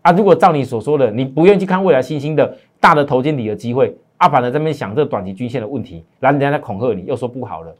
[0.00, 7.72] 啊，如果照你所说的，你不愿意去看未来新兴的大的头肩底的机会，阿反的在那边想这短期均线的问题，然后人家在恐吓你，又说不好了，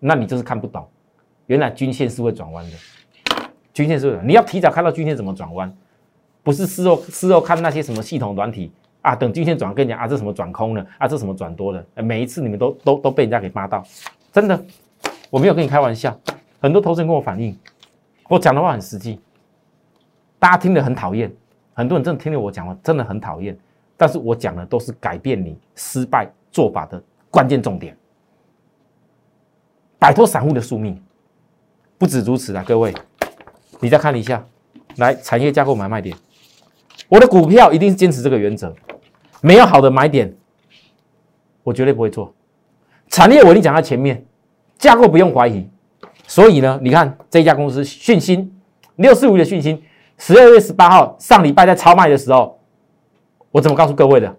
[0.00, 0.84] 那你就是看不懂。
[1.46, 2.76] 原来均线是会转弯的，
[3.72, 5.72] 均线是会，你要提早看到均线怎么转弯，
[6.42, 8.72] 不是事后事后看那些什么系统软体。
[9.02, 13.84] 啊，等均线转跟你讲啊，这什么转空了啊，这什么转多了，每一次你们都都都被人家给骂到，
[14.30, 14.64] 真的，
[15.28, 16.16] 我没有跟你开玩笑，
[16.60, 17.58] 很多投资人跟我反映，
[18.28, 19.18] 我讲的话很实际，
[20.38, 21.28] 大家听得很讨厌，
[21.74, 23.58] 很多人真的听了我讲话真的很讨厌，
[24.02, 27.96] 但是我讲的都是改变你失败做法的关键重点，
[29.96, 31.00] 摆脱散户的宿命，
[31.98, 32.92] 不止如此啊，各位，
[33.78, 34.44] 你再看一下，
[34.96, 36.16] 来产业架构买卖点，
[37.08, 38.74] 我的股票一定是坚持这个原则。
[39.40, 40.36] 没有好的买点，
[41.62, 42.34] 我绝对不会做。
[43.06, 44.26] 产业我已经讲在前面，
[44.78, 45.70] 架构不用怀疑。
[46.26, 48.52] 所以呢，你看这家公司讯芯
[48.96, 49.80] 六四五的讯芯，
[50.18, 52.58] 十二月十八号上礼拜在超卖的时候，
[53.52, 54.34] 我怎么告诉各位的？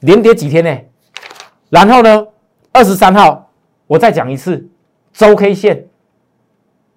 [0.00, 0.78] 连跌几天呢？
[1.68, 2.26] 然后呢，
[2.72, 3.50] 二十三号
[3.86, 4.68] 我再讲一次
[5.12, 5.86] 周 K 线，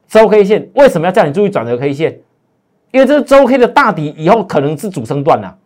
[0.08, 2.20] 周 K 线为什么要叫你注意转折 K 线？
[2.92, 5.58] 因为这是周 K 的大底，以后可能是主升段了。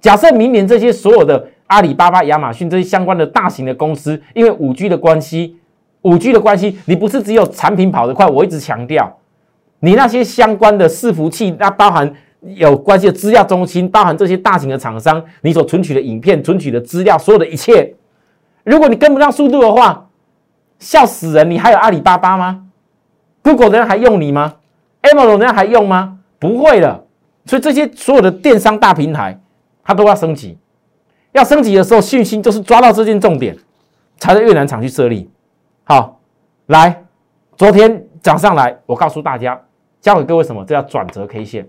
[0.00, 5.56] 假设明年这些所有的阿里巴巴、亚马逊这些相关的大型的公司，因为五 G 的关系，
[6.02, 9.18] 五 G 的关系，你不是只有产品跑得快，我一直强调，
[9.80, 17.94] 你那些相关的伺服器，那包含有关系的资料中心，包含这些大型的厂商，你所存取的影片、存取的资料，所有的一切，
[18.64, 20.08] 如果你跟不上速度的话，
[20.78, 21.50] 笑死人！
[21.50, 22.66] 你还有阿里巴巴吗
[23.42, 24.56] ？Google 的人还用你吗
[25.02, 26.18] ？Amazon 的人还用吗？
[26.38, 27.04] 不会了。
[27.44, 29.40] 所以这些所有的电商大平台。
[29.88, 30.58] 它都要升级，
[31.30, 33.56] 要升级的时候，信心就是抓到这件重点，
[34.18, 35.30] 才在越南厂去设立。
[35.84, 36.18] 好，
[36.66, 37.04] 来，
[37.56, 39.56] 昨天涨上来，我告诉大家，
[40.00, 40.64] 教给各位什么？
[40.64, 41.68] 这叫转折 K 线，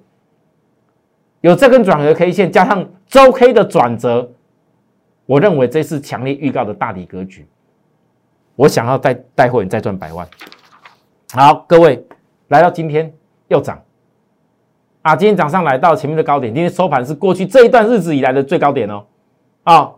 [1.47, 4.29] 有这根转折 K 线，加上周 K 的转折，
[5.25, 7.47] 我认为这是强烈预告的大底格局。
[8.57, 10.27] 我想要带带货你再赚百万。
[11.31, 12.05] 好，各位
[12.49, 13.13] 来到今天
[13.47, 13.81] 又涨。
[15.03, 19.05] 啊，今天早上来到前面的高点，今天收盘是过去这一段日子以来的最高点哦。
[19.63, 19.89] 啊，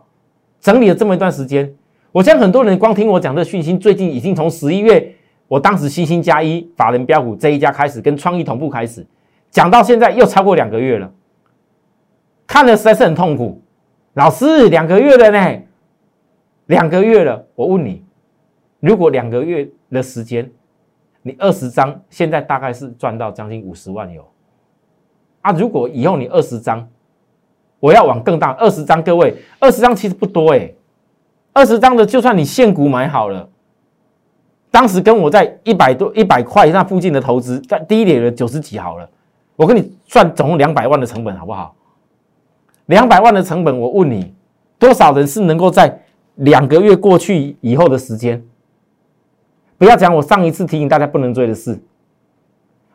[0.60, 1.74] 整理了这么一段时间，
[2.12, 5.12] 我相信很多人光听我讲这讯息，最近已经从十一月，
[5.48, 9.04] 我当时星星加一法人标股这一家开始，跟创意同步开始
[9.50, 11.12] 讲到现在，又超过两个月了，
[12.50, 13.62] 看了实在是很痛苦。
[14.14, 15.62] 老师，两个月了呢，
[16.66, 18.04] 两个月了，我问你，
[18.80, 20.50] 如果两个月的时间，
[21.22, 24.28] 你二十张，现在大概是赚到将近五十万有？
[25.42, 25.52] 啊！
[25.52, 26.88] 如果以后你二十张，
[27.78, 30.72] 我要往更大二十张，各位二十张其实不多哎，
[31.52, 33.48] 二十张的就算你现股买好了，
[34.72, 39.08] 当时跟我在一百多一百块那附近的投资，在低点的九十几好了，
[39.54, 41.76] 我跟你算总共两百万的成本好不好？
[42.90, 44.34] 两百万的成本，我问你，
[44.76, 46.02] 多少人是能够在
[46.34, 48.42] 两个月过去以后的时间？
[49.78, 51.80] 不要讲我上一次提醒大家不能追的事。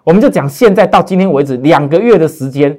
[0.03, 2.77] 我们就讲现在到今天为止两个月的时间，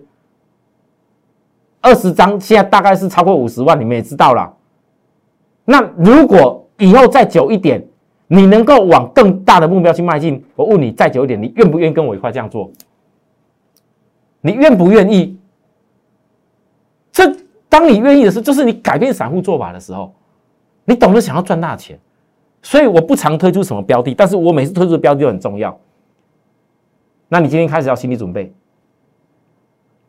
[1.80, 4.54] 二十张现在大概是超过五十万，你们也知道了。
[5.64, 7.82] 那如果以后再久一点，
[8.26, 12.70] 你能够往更大的目标去迈进，我问你再久一点，你愿不愿意跟我一块这样做？
[14.42, 15.38] 你愿不愿意？
[17.16, 17.34] 这
[17.66, 20.14] 当你愿意的时候，就是你改变散户做法的时候，
[20.84, 21.98] 你懂得想要赚大钱。
[22.60, 25.80] 所以我不常推出什么标的，但是我每次推出的标的就很重要。
[27.26, 28.52] 那你今天开始要心理准备，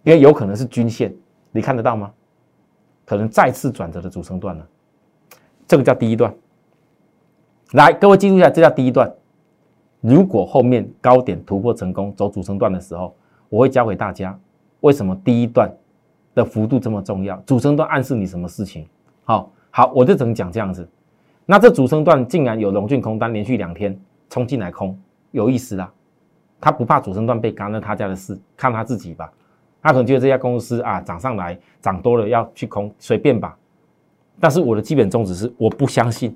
[0.03, 1.15] 因为有可能是均线，
[1.53, 2.11] 你看得到吗？
[3.05, 4.67] 可能再次转折的主升段了，
[5.65, 6.35] 这个叫第一段。
[7.71, 9.09] 来，各位记住一下，这叫第一段。
[10.01, 13.15] 如果后面高点突破成功，走主升段的时候，
[13.47, 14.37] 我会教给大家
[14.81, 15.71] 为什么第一段
[16.37, 17.35] 的幅度这么重要。
[17.45, 18.85] 主升段暗示你什么事情？
[19.25, 20.87] 好好，我就只能讲这样子。
[21.45, 24.97] 那这主升段竟然有龙俊空单连续两天冲进来空，
[25.31, 25.91] 有意思啦。
[26.61, 29.31] 他不怕主升段被干了他家的事，看他自己吧。
[29.81, 33.57] 他可能觉得这家公司啊涨上来涨多了要去空，随便吧。
[34.39, 36.35] 但是我的基本宗旨是我不相信。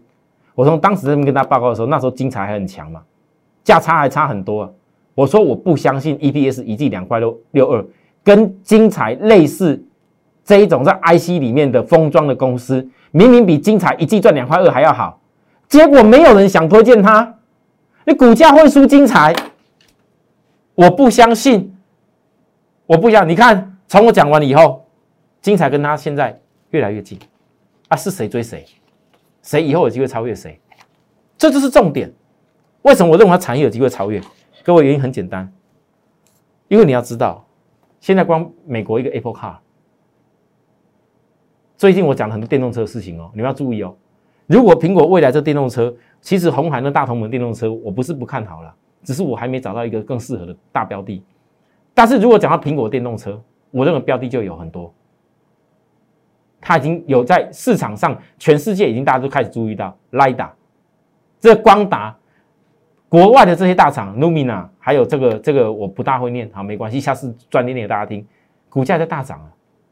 [0.56, 3.02] 我从当时这边跟他报告的时候，那时候精彩还很强嘛，
[3.64, 4.74] 价差还差很多。
[5.16, 7.86] 我说我不相信 EPS 一季两块六六二，
[8.24, 9.84] 跟精彩类似
[10.52, 15.18] 这一种在 IC 里面的封装的公司，明明比精彩一季赚两块二还要好，
[15.70, 17.36] 结果没有人想推荐它，
[18.04, 19.34] 你股价会输精彩。
[20.76, 21.74] 我不相信，
[22.86, 23.30] 我不相信。
[23.30, 24.86] 你看，从我讲完以后，
[25.40, 26.38] 精彩跟他现在
[26.72, 27.18] 越来越近
[27.88, 27.96] 啊！
[27.96, 28.66] 是谁追谁？
[29.42, 30.60] 谁以后有机会超越谁？
[31.38, 32.12] 这就是重点。
[32.82, 34.22] 为什么我认为它产业有机会超越？
[34.66, 35.50] 各位原因很简单，
[36.68, 37.48] 因为你要知道，
[38.02, 39.54] 现在光美国一个 Apple Car，
[41.82, 43.92] 最近我讲了很多电动车的事情哦，你们要注意哦。
[44.46, 45.92] 如果苹果未来这电动车，
[46.22, 48.72] 其实红海那大同门电动车，我不是不看好了。
[49.02, 51.24] 只是我还没找到一个更适合的大标的，
[51.96, 53.42] 但是如果讲到苹果电动车，
[53.72, 54.94] 我认为标的就有很多。
[56.60, 60.54] 它已经有在市场上，全世界已经大家都开始注意到 l i d a
[61.40, 62.16] 这光达，
[63.10, 68.24] 国外的这些大厂 Lumina，还有这个这个我不大会念，好没关系，下次专念念给大家听，
[68.70, 69.50] 股价在大涨啊！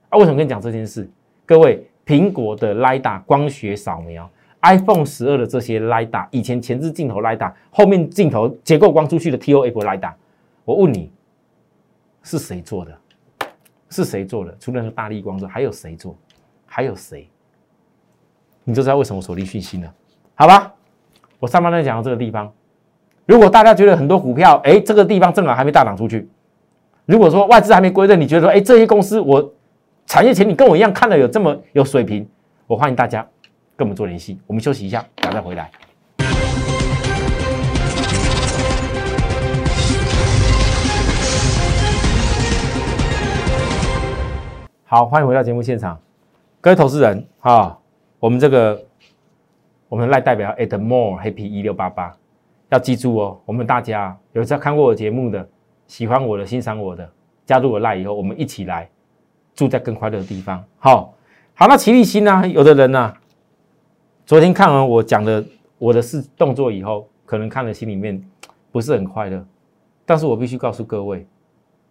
[0.09, 1.09] 啊，为什么跟你讲这件事？
[1.49, 4.29] 各位，苹果的 lida 光学扫描
[4.61, 10.13] ，iPhone 十二的这些 lida 以前前置镜头 LiDAR，后面镜头结构光出去的 ToF LiDAR，
[10.63, 11.11] 我问你，
[12.21, 12.95] 是谁做的？
[13.89, 14.55] 是谁做的？
[14.59, 16.15] 除了是大力光之外，还有谁做？
[16.67, 17.27] 还有谁？
[18.63, 19.91] 你就知道为什么锁定讯息了，
[20.35, 20.71] 好吧？
[21.39, 22.53] 我上半段讲到这个地方，
[23.25, 26.29] 如果大家觉得很多股票，哎，这个地方正好还没大涨出去，
[27.07, 29.51] 如果说外资还没归认，你觉得说，哎，这些公司我
[30.09, 32.27] 产业前你跟我一样看的有这么有水平，
[32.65, 33.21] 我欢迎大家
[33.77, 34.39] 跟我们做联系。
[34.47, 35.69] 我们休息一下，等再回来。
[44.83, 45.99] 好，欢迎回到节目现场。
[46.59, 47.77] 各位投资人啊，
[48.17, 48.83] 我们这个
[49.89, 52.11] 我们赖代表 at more happy 一六八八，
[52.69, 55.47] 要记住哦，我们大家有在看过我节目的，
[55.85, 57.07] 喜欢我的，欣赏我的，
[57.45, 58.89] 加入我赖以后，我们一起来
[59.59, 60.63] 住在更快乐的地方。
[60.77, 61.13] 好，
[61.53, 62.47] 好，那齐立新呢？
[62.47, 63.13] 有的人呢，
[64.25, 65.45] 昨天看完我讲的
[65.77, 68.23] 我的事动作以后，可能看了心里面
[68.71, 69.45] 不是很快乐，
[70.05, 71.27] 但是我必须告诉各位，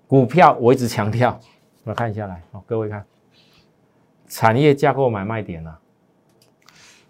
[0.06, 1.38] 股票我一直强调，
[1.84, 3.04] 我看一下来，好，各位看。
[4.28, 5.78] 产业架构买卖点啊，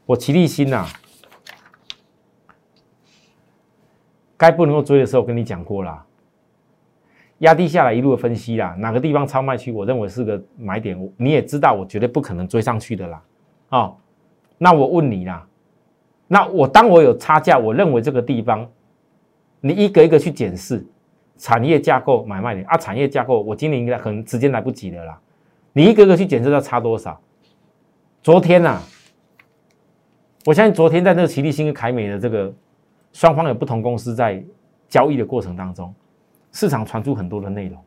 [0.06, 0.88] 我齐立新呐，
[4.36, 6.04] 该不能够追的时候跟你讲过啦，
[7.38, 13.22] 压低下来一路的分析啦，哪个地方超卖区，我认为是个买点，你也知道我绝对不可能追上去的啦，
[13.68, 13.96] 哦，
[14.58, 15.46] 那我问你啦，
[16.26, 18.68] 那我当我有差价，我认为这个地方，
[19.60, 20.84] 你一个一个去检视
[21.36, 25.20] 产业架构买卖点啊，产业架构我今年应该可能时间来不及了啦。
[25.72, 27.20] 你一个个去检测，要差多少？
[28.20, 28.80] 昨天呐，
[30.44, 32.52] 我相信昨天在那个齐立新跟凯美的这个
[33.12, 34.42] 双方有不同公司在
[34.88, 35.94] 交易的过程当中，
[36.52, 37.82] 市场传出很多的内容。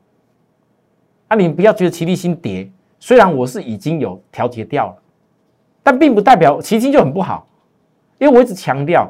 [1.27, 2.69] 啊，你不要觉得齐力新跌，
[2.99, 5.01] 虽然我是已经有调节掉了，
[5.83, 7.47] 但并不代表齐新就很不好，
[8.17, 9.09] 因为我一直强调，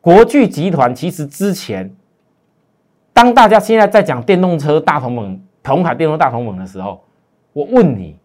[0.00, 1.94] 国巨集团其实之前，
[3.12, 7.02] 当大家现在在讲电动车大同盟、同海电动大同盟的时候。
[7.54, 8.16] 我问你，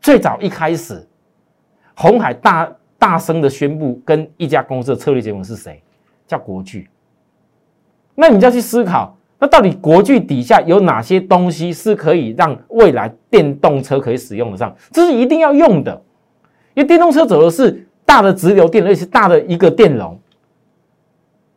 [0.00, 1.06] 最早一开始，
[1.94, 5.80] 红海大大声的宣布跟一家公司的策略结盟是谁？
[6.26, 6.90] 叫国巨。
[8.16, 14.74] 那你就要去思考，那到底国巨底下有哪些东西是可以让未来电动车可以使用得上？
[14.90, 15.92] 这是一定要用的，
[16.74, 20.18] 因为电动车走的是大的直流电，而且是大的一个电容。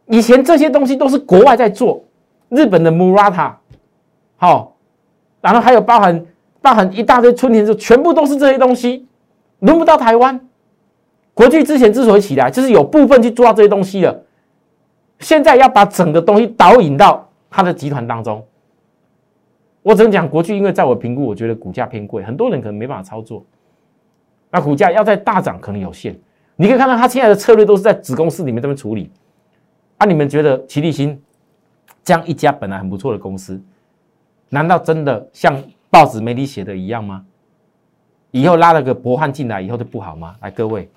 [0.07, 2.03] 以前这些东西都是国外在做，
[2.49, 3.53] 日本的 Murata，
[4.37, 4.75] 好，
[5.41, 6.25] 然后还有包含。
[6.63, 9.07] 包含一大堆春田，就全部都是这些东西，
[9.61, 10.39] 轮不到台湾。
[11.33, 14.21] 国际之前之所以起来，就是有部分去做到这些东西了。
[15.17, 18.43] 现在要把整个东西导引到他的集团当中。
[19.83, 23.45] 我只能讲，国际因为在我评估，我觉得股价偏贵，很多人可能没办法操作。
[24.49, 26.19] 那股价要在大涨，可能有限。
[26.55, 29.11] 你可以看到，他现在的策略都是在子公司里面这边处理。
[29.99, 31.21] 啊，你们觉得齐立新
[32.03, 33.61] 这样一家本来很不错的公司，
[34.49, 35.61] 难道真的像？
[35.91, 37.25] 报纸媒体写的一样吗？
[38.31, 40.37] 以后拉了个博汉进来以后就不好吗？
[40.39, 40.89] 来，各位，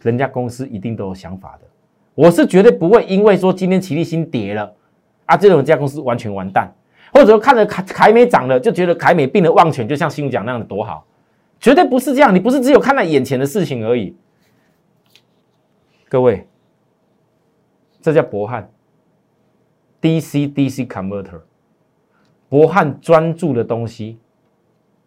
[0.00, 1.68] 人家公司一定都有想法的。
[2.16, 4.74] 我是绝对不会因为说今天齐立新跌了
[5.28, 6.72] 啊，这种家公司完全完蛋，
[7.12, 11.06] 或者说看着凯凯美涨了就觉得凯美病得忘全，就像新闻讲那样的多好，
[11.60, 12.34] 绝对不是这样。
[12.34, 14.16] 你不是只有看到眼前的事情而已。
[16.08, 16.48] 各位，
[18.00, 18.70] 这叫博汉
[20.00, 21.42] DC DC converter。
[22.48, 24.18] 博汉专注的东西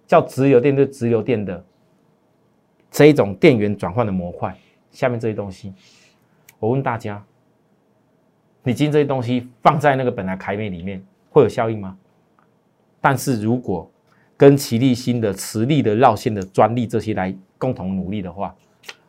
[0.05, 1.65] 叫直流电对直流电的
[2.91, 4.55] 这一种电源转换的模块。
[4.91, 5.73] 下面这些东西，
[6.59, 7.25] 我问大家：
[8.63, 11.97] 你今天这些东西放在那个本来凯美里面会有效应吗？
[12.99, 13.89] 但是如果
[14.37, 18.55] 跟齐立新的磁力的绕线的专利这些来共同努力的话，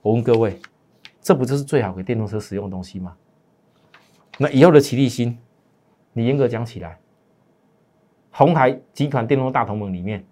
[0.01, 0.59] 我问各位，
[1.21, 3.15] 这不就是最好给电动车使用的东西吗？
[4.39, 5.37] 那以后的齐立新，
[6.13, 6.99] 你严格讲起来。
[8.31, 10.25] 红海集团电动大同盟里面，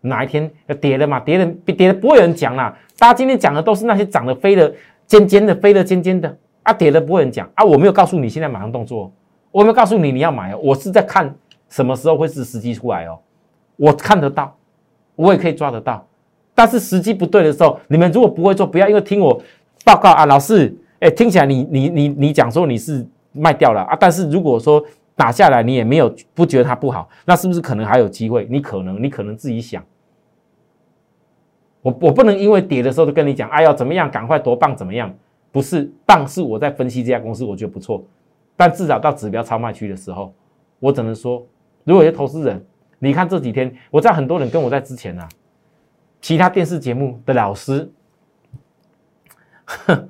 [0.00, 1.20] 哪一天要跌了嘛？
[1.20, 2.74] 跌了，跌了不会有人讲啦。
[2.98, 4.74] 大家今天讲的都是那些长得飞的
[5.06, 7.64] 尖尖的，飞的尖尖的啊，跌了不会讲啊。
[7.64, 9.12] 我没有告诉你现在马上动作，
[9.50, 11.34] 我没有告诉你你要买，我是在看
[11.68, 13.18] 什么时候会是时机出来哦。
[13.76, 14.56] 我看得到，
[15.16, 16.06] 我也可以抓得到，
[16.54, 19.42] 但是时机不对的时候，你们如果不会做，不要因为听我
[19.84, 24.82] 报告啊，老师，哎，听起来你你你你讲说你是卖掉了啊，但是如果说。
[25.14, 28.46] 打下来，你也没有不觉得它不好，那是不是可能还有机会？
[28.50, 29.84] 你可能，你可能自己想，
[31.82, 35.14] 我我不能因为跌的时候就跟你讲，哎呀怎么样，赶快多棒怎么样？
[35.52, 38.02] 不是棒，是我在分析这家公司，我觉得不错，
[38.56, 40.32] 但至少到指标超卖区的时候，
[40.80, 41.46] 我只能说，
[41.84, 42.64] 如果有投资人，
[42.98, 45.28] 你看这几天，我知道很多人跟我在之前啊，
[46.22, 47.92] 其他电视节目的老师，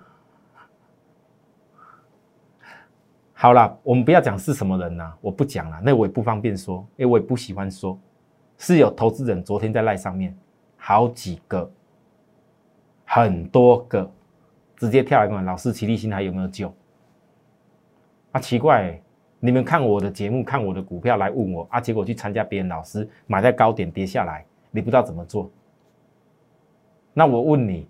[3.34, 7.98] 好了，我们不要讲是什么人呐，我不讲了，那我也不方便说，因为我也不喜欢说，
[8.58, 10.38] 是有投资人昨天在赖上面，
[10.76, 11.68] 好几个，
[13.04, 14.08] 很多个。
[14.82, 16.74] 直接跳来问老师，齐力新还有没有救？
[18.32, 19.00] 啊，奇怪，
[19.38, 25.48] 你们看我的节目，看我的股票来问我啊，结果去参加别人老师买在高点跌下来，你不知道怎么做。
[27.14, 27.86] 那我问你，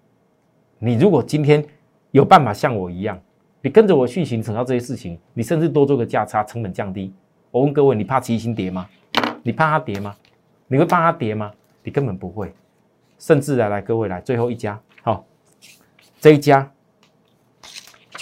[0.78, 1.64] 你如果今天
[2.10, 3.18] 有办法像我一样，
[3.62, 7.10] 你跟着我去行成到这些事情，你甚至多做个价差，成本降低。
[7.50, 8.86] 我问各位，你怕齐星跌吗？
[9.42, 10.14] 你怕它跌吗？
[10.66, 11.50] 你会怕它跌吗？
[11.82, 12.52] 你根本不会。
[13.18, 15.24] 甚至来来，各位来，最后一家，好，
[16.20, 16.70] 这一家。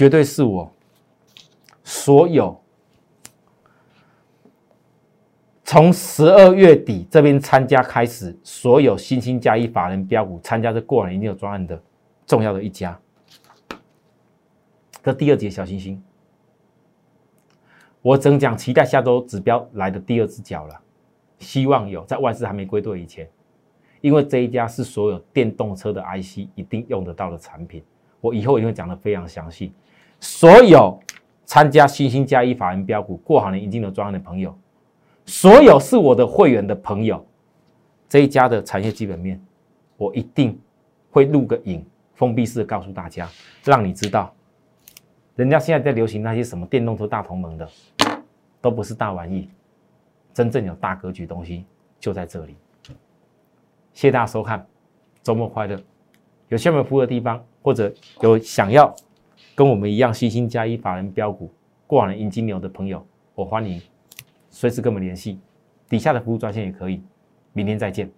[0.01, 0.73] 绝对是我。
[1.85, 2.59] 所有
[5.63, 11.79] 从十二月底这边参加开始，所有新兴加一法人标股参加这过完一定有专案的
[12.25, 12.99] 重要的一家。
[15.03, 16.03] 这第二节小星星，
[18.01, 20.81] 我整讲期待下周指标来的第二只脚了，
[21.41, 23.29] 希望有在万事还没归队以前，
[24.01, 27.85] 因为这一家是所有电动车的 IC 一定用得到的产品，
[28.23, 29.75] 我以后一定会讲的非常详细。
[30.21, 31.01] 所有
[31.45, 34.57] 参加新兴加一法人标股过好年迎金牛专案的朋友，
[35.27, 37.27] 所有是我的会员的朋友，
[38.09, 39.43] 这一家的产业基本面，
[39.97, 40.59] 我一定
[41.11, 43.29] 会录个影，封闭式告诉大家，
[43.65, 44.33] 让你知道，
[45.37, 47.69] 人家现在在流行那些什么电动车大同盟的，
[48.61, 49.49] 都不是大玩意，
[50.35, 51.65] 真正有大格局东西
[51.99, 52.55] 就在这里。
[53.93, 54.65] 谢谢大家收看，
[55.23, 55.77] 周末快乐！
[56.49, 58.95] 有下面服务的地方，或者有想要。
[59.61, 61.53] 跟我们一样，星星加一法人标股
[61.87, 63.79] 过往的银金牛的朋友，我欢迎
[64.49, 65.39] 随时跟我们联系，
[65.87, 67.03] 底下的服务专线也可以。
[67.53, 68.11] 明天再见。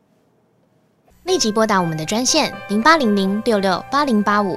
[1.25, 4.57] 立即拨打我们的专线零八零零六六八零八五